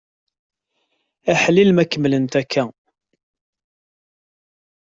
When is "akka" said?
2.41-2.63